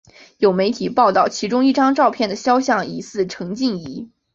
[0.39, 4.09] 有媒体报道其中一张照片的肖像疑似陈静仪。